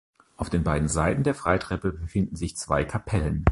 Auf 0.35 0.49
den 0.49 0.63
beiden 0.63 0.87
Seiten 0.87 1.21
der 1.21 1.35
Freitreppe 1.35 1.91
befinden 1.93 2.35
sich 2.35 2.57
zwei 2.57 2.83
Kapellen. 2.85 3.45